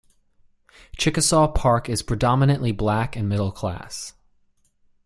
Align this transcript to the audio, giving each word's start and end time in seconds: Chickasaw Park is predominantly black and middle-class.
Chickasaw 0.97 1.49
Park 1.49 1.87
is 1.87 2.01
predominantly 2.01 2.71
black 2.71 3.15
and 3.15 3.29
middle-class. 3.29 4.13